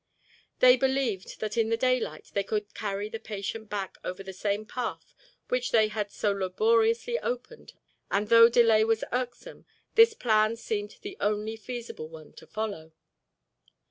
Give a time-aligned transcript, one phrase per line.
[0.61, 4.65] They believed that in the daylight they could carry the patient back over the same
[4.65, 5.13] path
[5.47, 7.73] which they had so laboriously opened
[8.09, 12.93] and though delay was irksome this plan seemed the only feasible one to follow.